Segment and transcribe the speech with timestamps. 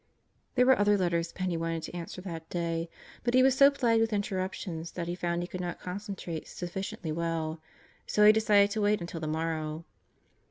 [0.55, 2.89] There were other letters Penney wanted to answer that day,
[3.23, 7.11] but he was so plagued with interruptions that he found he could not concentrate sufficiently
[7.11, 7.61] well,
[8.07, 9.85] so he decided to wait until the morrow.